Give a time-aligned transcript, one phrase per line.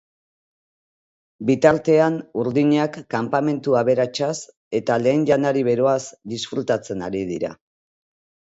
[1.49, 4.33] Bitartean, urdinak kanpamentu aberatsaz
[4.81, 6.01] eta lehen janari beroaz
[6.35, 7.57] disfrutatzen ari dira.